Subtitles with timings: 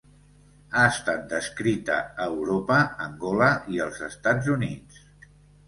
[0.77, 2.79] Ha estat descrita a Europa,
[3.11, 5.09] Angola i els Estats Units.